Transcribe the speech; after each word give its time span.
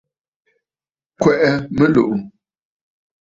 Kwɛ̀ʼɛ 1.21 1.49
mɨlùʼù. 1.75 2.15